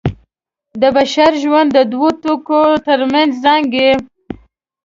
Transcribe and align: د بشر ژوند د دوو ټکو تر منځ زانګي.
د 0.81 0.83
بشر 0.95 1.31
ژوند 1.43 1.69
د 1.73 1.79
دوو 1.91 2.09
ټکو 2.23 2.61
تر 2.87 2.99
منځ 3.11 3.31
زانګي. 3.43 3.91